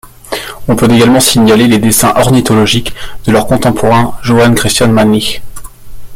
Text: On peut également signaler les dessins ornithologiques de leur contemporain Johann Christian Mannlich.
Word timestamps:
On 0.67 0.75
peut 0.75 0.89
également 0.91 1.19
signaler 1.19 1.67
les 1.67 1.77
dessins 1.77 2.11
ornithologiques 2.15 2.95
de 3.27 3.31
leur 3.31 3.45
contemporain 3.45 4.17
Johann 4.23 4.55
Christian 4.55 4.87
Mannlich. 4.87 5.43